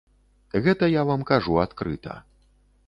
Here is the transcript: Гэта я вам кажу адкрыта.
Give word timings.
Гэта 0.67 0.89
я 0.99 1.03
вам 1.11 1.21
кажу 1.31 1.61
адкрыта. 1.67 2.21